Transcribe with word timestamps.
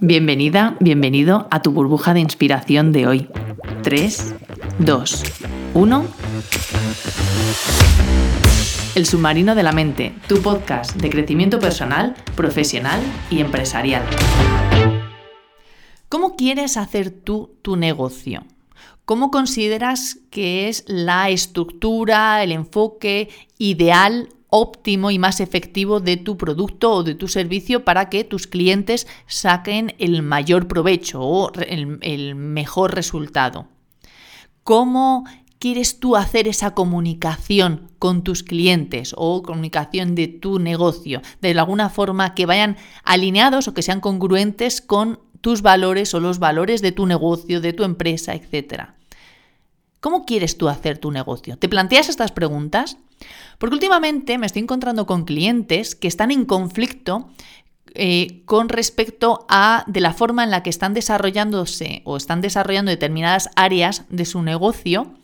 Bienvenida, 0.00 0.76
bienvenido 0.78 1.48
a 1.50 1.60
tu 1.60 1.72
burbuja 1.72 2.14
de 2.14 2.20
inspiración 2.20 2.92
de 2.92 3.08
hoy. 3.08 3.28
3, 3.82 4.34
2, 4.78 5.22
1. 5.74 6.04
El 8.94 9.06
submarino 9.06 9.56
de 9.56 9.62
la 9.64 9.72
mente, 9.72 10.14
tu 10.28 10.40
podcast 10.40 10.94
de 10.94 11.10
crecimiento 11.10 11.58
personal, 11.58 12.14
profesional 12.36 13.00
y 13.28 13.40
empresarial. 13.40 14.04
¿Cómo 16.08 16.36
quieres 16.36 16.76
hacer 16.76 17.10
tú 17.10 17.56
tu 17.62 17.74
negocio? 17.74 18.44
¿Cómo 19.04 19.32
consideras 19.32 20.20
que 20.30 20.68
es 20.68 20.84
la 20.86 21.28
estructura, 21.28 22.44
el 22.44 22.52
enfoque 22.52 23.30
ideal 23.58 24.28
óptimo 24.48 25.10
y 25.10 25.18
más 25.18 25.40
efectivo 25.40 26.00
de 26.00 26.16
tu 26.16 26.36
producto 26.36 26.92
o 26.92 27.02
de 27.02 27.14
tu 27.14 27.28
servicio 27.28 27.84
para 27.84 28.08
que 28.08 28.24
tus 28.24 28.46
clientes 28.46 29.06
saquen 29.26 29.94
el 29.98 30.22
mayor 30.22 30.68
provecho 30.68 31.20
o 31.20 31.52
el, 31.52 32.34
mejor 32.34 32.94
resultado. 32.94 33.68
¿Cómo 34.64 35.24
quieres 35.58 36.00
tú 36.00 36.16
hacer 36.16 36.48
esa 36.48 36.74
comunicación 36.74 37.90
con 37.98 38.22
tus 38.22 38.42
clientes 38.42 39.14
o 39.16 39.42
comunicación 39.42 40.14
de 40.14 40.28
tu 40.28 40.58
negocio? 40.58 41.20
De 41.40 41.50
alguna 41.58 41.90
forma 41.90 42.34
que 42.34 42.46
vayan 42.46 42.76
alineados 43.04 43.68
o 43.68 43.74
que 43.74 43.82
sean 43.82 44.00
congruentes 44.00 44.80
con 44.80 45.20
tus 45.40 45.62
valores 45.62 46.14
o 46.14 46.20
los 46.20 46.38
valores 46.38 46.82
de 46.82 46.92
tu 46.92 47.06
negocio, 47.06 47.60
de 47.60 47.72
tu 47.72 47.84
empresa, 47.84 48.34
etc. 48.34 48.90
¿Cómo 50.00 50.24
quieres 50.24 50.58
tú 50.58 50.68
hacer 50.68 50.98
tu 50.98 51.10
negocio? 51.10 51.58
¿Te 51.58 51.68
planteas 51.68 52.08
estas 52.08 52.32
preguntas? 52.32 52.98
Porque 53.58 53.74
últimamente 53.74 54.38
me 54.38 54.46
estoy 54.46 54.62
encontrando 54.62 55.06
con 55.06 55.24
clientes 55.24 55.94
que 55.94 56.08
están 56.08 56.30
en 56.30 56.44
conflicto 56.44 57.30
eh, 57.94 58.42
con 58.44 58.68
respecto 58.68 59.46
a 59.48 59.84
de 59.86 60.00
la 60.00 60.12
forma 60.12 60.44
en 60.44 60.50
la 60.50 60.62
que 60.62 60.70
están 60.70 60.94
desarrollándose 60.94 62.02
o 62.04 62.16
están 62.16 62.40
desarrollando 62.40 62.90
determinadas 62.90 63.48
áreas 63.56 64.04
de 64.08 64.24
su 64.24 64.42
negocio 64.42 65.14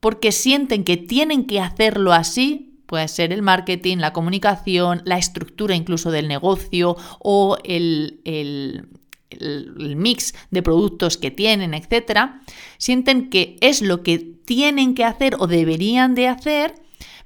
porque 0.00 0.32
sienten 0.32 0.84
que 0.84 0.98
tienen 0.98 1.46
que 1.46 1.60
hacerlo 1.60 2.12
así, 2.12 2.78
puede 2.84 3.08
ser 3.08 3.32
el 3.32 3.40
marketing, 3.40 3.96
la 3.96 4.12
comunicación, 4.12 5.00
la 5.06 5.16
estructura 5.16 5.74
incluso 5.76 6.10
del 6.10 6.28
negocio 6.28 6.96
o 7.20 7.56
el, 7.64 8.20
el, 8.24 8.88
el 9.30 9.96
mix 9.96 10.34
de 10.50 10.62
productos 10.62 11.16
que 11.16 11.30
tienen, 11.30 11.72
etcétera, 11.72 12.42
sienten 12.76 13.30
que 13.30 13.56
es 13.62 13.80
lo 13.80 14.02
que 14.02 14.18
tienen 14.18 14.94
que 14.94 15.04
hacer 15.04 15.36
o 15.38 15.46
deberían 15.46 16.14
de 16.14 16.28
hacer 16.28 16.83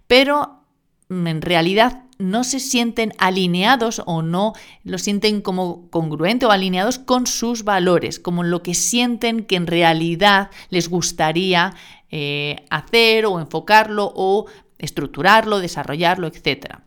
pero 0.09 0.65
en 1.09 1.41
realidad 1.41 2.03
no 2.19 2.43
se 2.43 2.59
sienten 2.59 3.13
alineados 3.19 4.03
o 4.05 4.23
no 4.23 4.53
lo 4.83 4.99
sienten 4.99 5.41
como 5.41 5.89
congruente 5.91 6.47
o 6.47 6.51
alineados 6.51 6.99
con 6.99 7.27
sus 7.27 7.63
valores, 7.63 8.19
como 8.19 8.43
lo 8.43 8.63
que 8.63 8.75
sienten 8.75 9.45
que 9.45 9.55
en 9.55 9.69
realidad 9.69 10.51
les 10.69 10.89
gustaría 10.89 11.75
eh, 12.11 12.57
hacer 12.71 13.27
o 13.27 13.39
enfocarlo 13.39 14.13
o 14.15 14.47
estructurarlo, 14.79 15.61
desarrollarlo, 15.61 16.27
etc. 16.27 16.79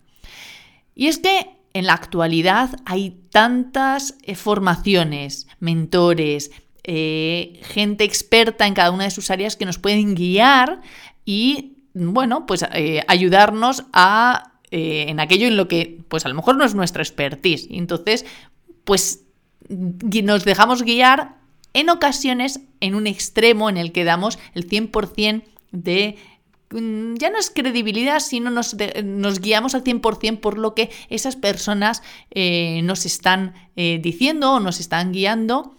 Y 0.95 1.08
es 1.08 1.17
que 1.17 1.49
en 1.73 1.86
la 1.86 1.94
actualidad 1.94 2.72
hay 2.86 3.22
tantas 3.30 4.17
eh, 4.23 4.36
formaciones, 4.36 5.47
mentores, 5.59 6.52
eh, 6.83 7.61
gente 7.64 8.03
experta 8.03 8.67
en 8.67 8.73
cada 8.73 8.92
una 8.92 9.05
de 9.05 9.11
sus 9.11 9.31
áreas 9.31 9.55
que 9.55 9.66
nos 9.66 9.77
pueden 9.77 10.16
guiar 10.16 10.81
y 11.25 11.80
bueno, 11.94 12.45
pues 12.45 12.66
eh, 12.73 13.03
ayudarnos 13.08 13.86
a, 13.94 14.53
eh, 14.72 15.06
en 15.08 15.20
aquello 15.20 15.47
en 15.47 15.58
lo 15.58 15.67
que, 15.67 16.00
pues 16.08 16.25
a 16.25 16.30
lo 16.30 16.36
mejor 16.36 16.56
no 16.56 16.64
es 16.64 16.75
nuestra 16.75 17.03
expertise. 17.03 17.67
Entonces, 17.70 18.25
pues 18.83 19.23
nos 19.70 20.45
dejamos 20.45 20.83
guiar 20.83 21.38
en 21.73 21.89
ocasiones 21.89 22.61
en 22.80 22.95
un 22.95 23.08
extremo 23.08 23.70
en 23.70 23.78
el 23.78 23.92
que 23.92 24.03
damos 24.03 24.39
el 24.53 24.67
100% 24.67 25.44
de 25.72 26.17
mm, 26.71 27.15
ya 27.15 27.30
no 27.30 27.38
es 27.38 27.49
credibilidad, 27.49 28.20
sino 28.20 28.49
nos, 28.49 28.76
nos, 29.04 29.39
guiamos 29.39 29.76
al 29.76 29.83
100% 29.83 30.39
por 30.39 30.58
lo 30.58 30.76
que 30.76 30.89
esas 31.10 31.36
personas 31.36 32.04
eh, 32.32 32.82
nos 32.83 33.05
están 33.05 33.54
diciendo 33.76 34.54
o 34.54 34.60
nos 34.60 34.80
están 34.80 35.11
guiando 35.11 35.76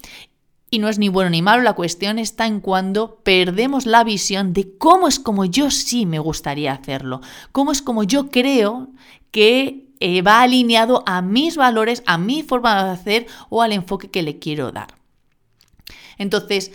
y 0.73 0.79
no 0.79 0.89
es 0.89 0.99
ni 0.99 1.11
bueno 1.11 1.29
ni 1.29 1.43
malo, 1.43 1.63
la 1.63 1.75
cuestión 1.75 2.19
está 2.19 2.47
en 2.47 2.61
cuando 2.61 3.17
perdemos 3.17 3.85
la 3.85 4.05
visión 4.05 4.55
de 4.55 4.79
cómo 4.79 5.07
es 5.07 5.19
como 5.19 5.45
yo 5.45 5.71
sí 5.71 6.07
me 6.07 6.19
gustaría 6.19 6.73
hacerlo, 6.73 7.21
cómo 7.53 7.73
es 7.73 7.83
como 7.83 8.05
yo 8.05 8.31
creo 8.31 8.89
que 9.31 9.91
eh, 10.01 10.23
va 10.23 10.41
alineado 10.41 11.05
a 11.05 11.21
mis 11.21 11.57
valores, 11.57 12.03
a 12.07 12.17
mi 12.17 12.43
forma 12.43 12.85
de 12.85 12.91
hacer 12.91 13.27
o 13.51 13.61
al 13.61 13.73
enfoque 13.73 14.11
que 14.11 14.23
le 14.23 14.39
quiero 14.39 14.73
dar. 14.73 14.95
Entonces, 16.17 16.73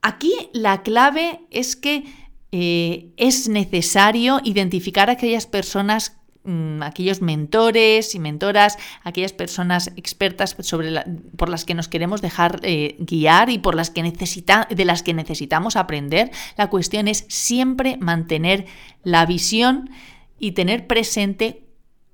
aquí 0.00 0.32
la 0.54 0.82
clave 0.82 1.42
es 1.50 1.76
que 1.76 2.04
eh, 2.50 3.12
es 3.18 3.46
necesario 3.50 4.40
identificar 4.42 5.10
a 5.10 5.12
aquellas 5.12 5.46
personas 5.46 6.17
Mm, 6.48 6.82
aquellos 6.82 7.20
mentores 7.20 8.14
y 8.14 8.18
mentoras, 8.18 8.78
aquellas 9.04 9.34
personas 9.34 9.92
expertas 9.96 10.56
sobre 10.60 11.04
por 11.36 11.50
las 11.50 11.66
que 11.66 11.74
nos 11.74 11.88
queremos 11.88 12.22
dejar 12.22 12.60
eh, 12.62 12.96
guiar 13.00 13.50
y 13.50 13.58
por 13.58 13.74
las 13.74 13.90
que 13.90 14.02
de 14.02 14.84
las 14.86 15.02
que 15.02 15.12
necesitamos 15.12 15.76
aprender. 15.76 16.30
La 16.56 16.70
cuestión 16.70 17.06
es 17.06 17.26
siempre 17.28 17.98
mantener 17.98 18.64
la 19.02 19.26
visión 19.26 19.90
y 20.38 20.52
tener 20.52 20.86
presente 20.86 21.67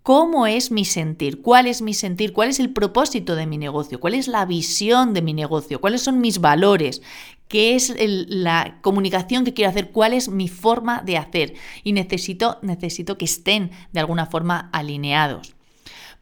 cómo 0.05 0.47
es 0.47 0.71
mi 0.71 0.85
sentir, 0.85 1.41
cuál 1.41 1.67
es 1.67 1.81
mi 1.81 1.95
sentir, 1.95 2.35
cuál 2.35 2.51
es 2.51 2.61
el 2.61 2.71
propósito 2.71 3.37
de 3.37 3.47
mi 3.47 3.57
negocio, 3.57 3.99
cuál 3.99 4.13
es 4.13 4.29
la 4.29 4.45
visión 4.45 5.15
de 5.15 5.23
mi 5.23 5.33
negocio, 5.33 5.81
cuáles 5.81 6.03
son 6.03 6.21
mis 6.21 6.43
valores, 6.43 7.01
qué 7.49 7.75
es 7.75 7.95
la 7.99 8.81
comunicación 8.83 9.45
que 9.45 9.55
quiero 9.55 9.71
hacer, 9.71 9.93
cuál 9.93 10.13
es 10.13 10.29
mi 10.29 10.47
forma 10.47 11.01
de 11.01 11.17
hacer. 11.17 11.55
Y 11.85 11.95
necesito, 11.95 12.59
necesito 12.61 13.17
que 13.17 13.25
estén 13.25 13.71
de 13.93 14.01
alguna 14.01 14.27
forma 14.27 14.69
alineados. 14.75 15.55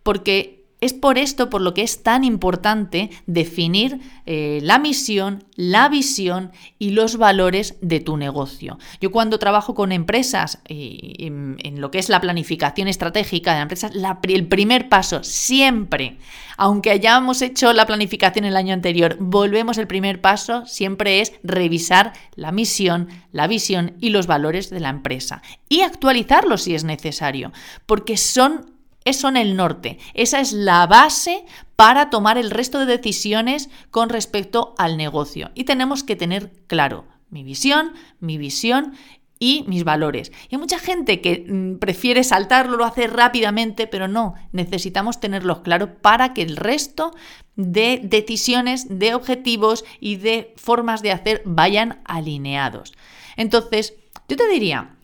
Porque 0.05 0.62
es 0.83 0.93
por 0.93 1.17
esto 1.17 1.49
por 1.49 1.63
lo 1.63 1.75
que 1.75 1.83
es 1.83 2.03
tan 2.03 2.25
importante 2.25 3.09
definir 3.27 4.01
eh, 4.27 4.59
la 4.63 4.81
misión, 4.81 5.45
la 5.55 5.89
visión 5.89 6.51
y 6.79 6.91
los 6.91 7.17
valores 7.17 7.77
de 7.81 8.01
tu 8.01 8.17
negocio. 8.17 8.79
Yo 9.01 9.13
cuando 9.13 9.39
trabajo 9.39 9.75
con 9.75 9.93
empresas 9.93 10.61
en, 10.65 11.57
lo 11.77 11.93
que 11.93 12.01
es 12.01 12.09
la 12.09 12.21
planificación 12.21 12.89
estratégica 12.89 13.55
de 13.55 13.61
empresas, 13.61 13.93
el 14.25 14.47
primer 14.49 14.89
paso 14.89 15.23
siempre, 15.23 16.19
aunque 16.57 16.91
hayamos 16.91 17.43
hecho 17.43 17.73
la 17.73 17.87
planificación 17.87 18.45
el 18.45 18.57
año 18.57 18.75
anterior, 18.75 19.17
volvemos 19.21 19.79
el 19.79 19.87
primer 19.87 20.21
paso, 20.21 20.67
siempre 20.67 21.21
es 21.21 21.33
revisar 21.45 22.13
la 22.35 22.51
misión, 22.51 23.07
la 23.31 23.47
visión 23.47 23.95
y 24.01 24.11
los 24.11 24.27
valores 24.27 24.69
de 24.69 24.81
la 24.81 24.89
empresa 24.89 25.43
y 25.69 25.83
actualizarlos 25.83 26.63
si 26.63 26.75
es 26.75 26.83
necesario, 26.83 27.53
porque 27.87 28.17
son 28.17 28.73
eso 29.05 29.29
en 29.29 29.37
el 29.37 29.57
norte. 29.57 29.99
Esa 30.15 30.41
es 30.41 30.53
la 30.53 30.87
base 30.87 31.45
para 31.77 32.11
tomar 32.11 32.39
el 32.39 32.51
resto 32.51 32.79
de 32.79 32.87
decisiones 32.87 33.71
con 33.91 34.09
respecto 34.09 34.75
al 34.79 34.97
negocio. 34.97 35.51
Y 35.55 35.65
tenemos 35.65 36.05
que 36.05 36.17
tener 36.17 36.53
claro 36.67 37.05
mi 37.31 37.43
visión, 37.43 37.93
mi 38.21 38.39
visión 38.39 38.95
y 39.43 39.65
mis 39.67 39.83
valores. 39.83 40.31
Y 40.49 40.55
hay 40.55 40.61
mucha 40.61 40.79
gente 40.79 41.21
que 41.21 41.45
mm, 41.49 41.79
prefiere 41.79 42.23
saltarlo, 42.23 42.77
lo 42.77 42.85
hace 42.85 43.09
rápidamente, 43.09 43.89
pero 43.89 44.07
no, 44.07 44.35
necesitamos 44.53 45.19
tenerlos 45.19 45.63
claros 45.63 45.89
para 46.01 46.33
que 46.33 46.43
el 46.43 46.57
resto 46.57 47.13
de 47.57 48.01
decisiones, 48.05 48.87
de 48.89 49.17
objetivos 49.17 49.85
y 49.99 50.17
de 50.17 50.55
formas 50.57 51.03
de 51.03 51.11
hacer 51.11 51.43
vayan 51.45 52.03
alineados. 52.05 52.93
Entonces, 53.37 53.95
yo 54.29 54.37
te 54.37 54.49
diría, 54.49 54.95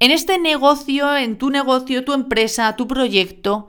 en 0.00 0.10
este 0.10 0.38
negocio, 0.38 1.16
en 1.16 1.38
tu 1.38 1.50
negocio, 1.50 2.04
tu 2.04 2.12
empresa, 2.14 2.74
tu 2.74 2.88
proyecto, 2.88 3.68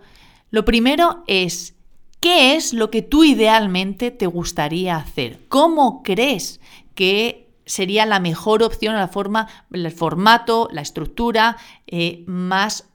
lo 0.49 0.65
primero 0.65 1.23
es 1.27 1.75
qué 2.19 2.55
es 2.55 2.73
lo 2.73 2.89
que 2.89 3.01
tú 3.01 3.23
idealmente 3.23 4.11
te 4.11 4.27
gustaría 4.27 4.95
hacer. 4.95 5.39
¿Cómo 5.49 6.03
crees 6.03 6.59
que 6.95 7.51
sería 7.65 8.05
la 8.05 8.19
mejor 8.19 8.63
opción, 8.63 8.95
la 8.95 9.07
forma, 9.07 9.47
el 9.71 9.89
formato, 9.91 10.67
la 10.71 10.81
estructura 10.81 11.57
eh, 11.87 12.23
más, 12.27 12.87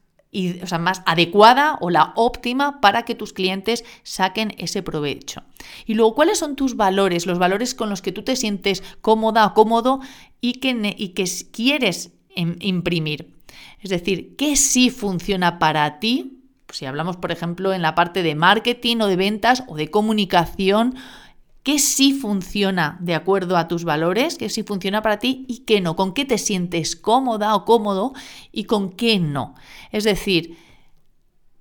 adecuada 1.07 1.79
o 1.81 1.89
la 1.89 2.13
óptima 2.15 2.81
para 2.81 3.05
que 3.05 3.15
tus 3.15 3.33
clientes 3.33 3.85
saquen 4.03 4.55
ese 4.59 4.83
provecho. 4.83 5.45
Y 5.87 5.95
luego, 5.95 6.15
¿cuáles 6.15 6.39
son 6.39 6.57
tus 6.57 6.77
valores? 6.77 7.25
Los 7.25 7.39
valores 7.39 7.75
con 7.75 7.89
los 7.89 8.03
que 8.03 8.13
tú 8.13 8.23
te 8.23 8.37
sientes 8.37 8.83
cómoda 9.01 9.47
o 9.47 9.55
cómodo 9.55 10.01
y 10.43 10.61
y 10.63 11.09
que 11.09 11.25
quieres 11.53 12.13
imprimir. 12.37 13.36
Es 13.87 13.91
decir, 13.91 14.35
¿qué 14.37 14.57
sí 14.57 14.91
funciona 14.91 15.61
para 15.61 16.01
ti? 16.01 16.43
si 16.73 16.87
hablamos, 16.87 17.17
por 17.17 17.31
ejemplo, 17.31 17.73
en 17.73 17.83
la 17.83 17.95
parte 17.95 18.25
de 18.25 18.35
marketing 18.35 18.97
o 18.97 19.07
de 19.07 19.15
ventas 19.15 19.63
o 19.69 19.77
de 19.77 19.93
comunicación, 19.93 20.97
¿qué 21.63 21.79
sí 21.79 22.13
funciona 22.13 22.97
de 22.99 23.15
acuerdo 23.15 23.57
a 23.57 23.69
tus 23.69 23.85
valores? 23.85 24.37
¿Qué 24.37 24.49
sí 24.49 24.65
funciona 24.65 25.01
para 25.01 25.21
ti 25.21 25.45
y 25.47 25.59
qué 25.59 25.81
no? 25.81 25.95
¿Con 25.95 26.13
qué 26.13 26.25
te 26.25 26.37
sientes 26.37 26.97
cómoda 26.97 27.55
o 27.55 27.65
cómodo 27.65 28.15
y 28.51 28.65
con 28.65 28.91
qué 28.91 29.21
no? 29.21 29.55
Es 29.93 30.03
decir, 30.03 30.59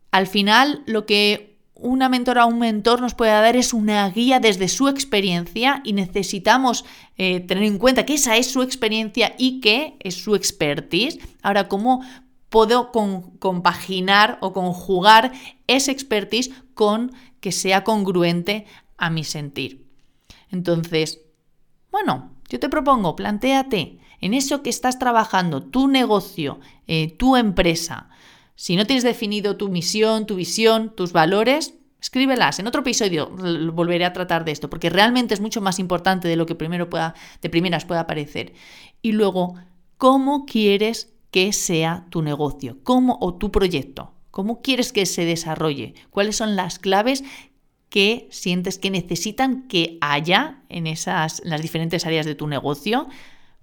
al 0.10 0.26
final 0.26 0.82
lo 0.88 1.06
que 1.06 1.55
una 1.76 2.08
mentora 2.10 2.46
o 2.46 2.50
un 2.50 2.60
mentor 2.60 3.02
nos 3.02 3.14
puede 3.14 3.32
dar 3.32 3.56
es 3.56 3.74
una 3.74 4.10
guía 4.10 4.40
desde 4.40 4.68
su 4.70 4.88
experiencia 4.88 5.82
y 5.84 5.94
necesitamos 5.94 6.86
eh, 7.18 7.42
tener 7.42 7.64
en 7.64 7.78
cuenta 7.78 8.06
que 8.06 8.16
esa 8.16 8.38
es 8.38 8.50
su 8.50 8.62
experiencia 8.62 9.36
y 9.38 9.60
que 9.60 9.98
es 10.00 10.16
su 10.16 10.36
expertise. 10.36 11.20
Ahora, 11.42 11.68
¿cómo 11.68 12.02
puedo 12.50 12.92
compaginar 13.40 14.38
o 14.42 14.54
conjugar 14.54 15.34
esa 15.68 15.92
expertise 15.92 16.52
con 16.74 17.12
que 17.42 17.52
sea 17.52 17.84
congruente 17.84 18.66
a 18.98 19.10
mi 19.10 19.26
sentir? 19.26 19.86
Entonces, 20.52 21.20
bueno, 21.92 22.32
yo 22.48 22.60
te 22.60 22.70
propongo, 22.70 23.16
plantéate 23.16 24.00
en 24.22 24.34
eso 24.34 24.64
que 24.64 24.70
estás 24.70 24.98
trabajando, 24.98 25.62
tu 25.62 25.90
negocio, 25.90 26.60
eh, 26.88 27.12
tu 27.18 27.36
empresa, 27.36 28.10
si 28.56 28.76
no 28.76 28.86
tienes 28.86 29.04
definido 29.04 29.58
tu 29.58 29.70
misión, 29.70 30.26
tu 30.26 30.36
visión, 30.36 30.94
tus 30.96 31.12
valores, 31.12 31.76
escríbelas. 32.02 32.60
En 32.60 32.68
otro 32.68 32.82
episodio 32.82 33.30
volveré 33.74 34.06
a 34.06 34.14
tratar 34.14 34.46
de 34.46 34.52
esto, 34.52 34.70
porque 34.70 34.90
realmente 34.90 35.34
es 35.34 35.42
mucho 35.42 35.62
más 35.62 35.80
importante 35.80 36.28
de 36.28 36.36
lo 36.36 36.46
que 36.46 36.56
primero 36.56 36.90
pueda, 36.90 37.16
de 37.42 37.50
primeras 37.50 37.86
pueda 37.86 38.08
parecer. 38.08 38.54
Y 39.02 39.12
luego, 39.12 39.56
¿cómo 39.98 40.46
quieres 40.46 41.14
que 41.32 41.52
sea 41.52 42.06
tu 42.10 42.22
negocio? 42.22 42.78
¿Cómo 42.84 43.18
o 43.22 43.36
tu 43.36 43.52
proyecto? 43.52 44.14
¿Cómo 44.32 44.62
quieres 44.62 44.94
que 44.94 45.06
se 45.06 45.26
desarrolle? 45.26 45.96
¿Cuáles 46.10 46.36
son 46.36 46.56
las 46.56 46.80
claves 46.80 47.24
que 47.90 48.28
sientes 48.32 48.78
que 48.78 48.92
necesitan 48.92 49.68
que 49.68 49.98
haya 50.02 50.64
en 50.70 50.88
esas 50.88 51.42
en 51.42 51.50
las 51.50 51.62
diferentes 51.62 52.06
áreas 52.06 52.26
de 52.26 52.36
tu 52.36 52.48
negocio 52.48 53.08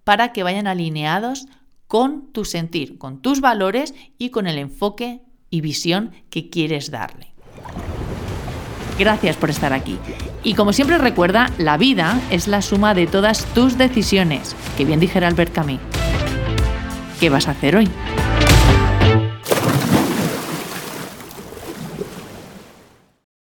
para 0.04 0.32
que 0.32 0.42
vayan 0.42 0.66
alineados 0.66 1.46
con 1.92 2.32
tu 2.32 2.46
sentir, 2.46 2.96
con 2.96 3.20
tus 3.20 3.42
valores 3.42 3.94
y 4.16 4.30
con 4.30 4.46
el 4.46 4.56
enfoque 4.56 5.20
y 5.50 5.60
visión 5.60 6.12
que 6.30 6.48
quieres 6.48 6.90
darle. 6.90 7.34
Gracias 8.98 9.36
por 9.36 9.50
estar 9.50 9.74
aquí. 9.74 9.98
Y 10.42 10.54
como 10.54 10.72
siempre 10.72 10.96
recuerda, 10.96 11.50
la 11.58 11.76
vida 11.76 12.18
es 12.30 12.48
la 12.48 12.62
suma 12.62 12.94
de 12.94 13.06
todas 13.06 13.44
tus 13.52 13.76
decisiones, 13.76 14.56
que 14.78 14.86
bien 14.86 15.00
dijera 15.00 15.28
Albert 15.28 15.52
Camus. 15.52 15.80
¿Qué 17.20 17.28
vas 17.28 17.46
a 17.46 17.50
hacer 17.50 17.76
hoy? 17.76 17.90